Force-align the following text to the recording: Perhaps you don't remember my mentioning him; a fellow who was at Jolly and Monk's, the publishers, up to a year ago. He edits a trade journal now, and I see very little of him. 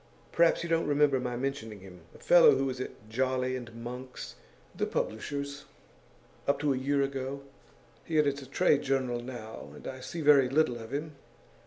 Perhaps 0.31 0.63
you 0.63 0.67
don't 0.69 0.87
remember 0.87 1.19
my 1.19 1.37
mentioning 1.37 1.81
him; 1.81 2.01
a 2.15 2.17
fellow 2.17 2.55
who 2.55 2.65
was 2.65 2.81
at 2.81 3.07
Jolly 3.07 3.55
and 3.55 3.71
Monk's, 3.75 4.33
the 4.75 4.87
publishers, 4.87 5.65
up 6.47 6.57
to 6.61 6.73
a 6.73 6.77
year 6.79 7.03
ago. 7.03 7.43
He 8.03 8.17
edits 8.17 8.41
a 8.41 8.47
trade 8.47 8.81
journal 8.81 9.19
now, 9.19 9.69
and 9.75 9.85
I 9.87 9.99
see 9.99 10.21
very 10.21 10.49
little 10.49 10.79
of 10.79 10.91
him. 10.91 11.17